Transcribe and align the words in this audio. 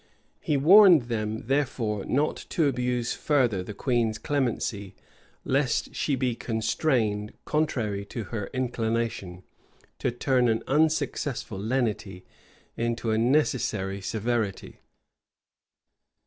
He 0.39 0.57
warned 0.57 1.03
them, 1.09 1.45
therefore, 1.45 2.05
not 2.05 2.35
to 2.49 2.65
abuse 2.65 3.13
further 3.13 3.61
the 3.61 3.75
queen's 3.75 4.17
clemency, 4.17 4.95
lest 5.45 5.93
she 5.93 6.15
be 6.15 6.33
constrained, 6.33 7.33
contrary 7.45 8.03
to 8.05 8.23
her 8.33 8.49
inclination, 8.51 9.43
to 9.99 10.09
turn 10.09 10.47
an 10.47 10.63
unsuccessful 10.65 11.59
lenity 11.59 12.25
into 12.75 13.11
a 13.11 13.17
necessary 13.19 14.01
severity. 14.01 14.79